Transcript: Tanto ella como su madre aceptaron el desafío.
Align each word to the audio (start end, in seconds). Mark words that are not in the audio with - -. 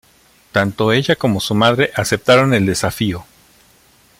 Tanto 0.51 0.91
ella 0.93 1.15
como 1.15 1.39
su 1.39 1.53
madre 1.53 1.91
aceptaron 1.95 2.55
el 2.55 2.65
desafío. 2.65 3.23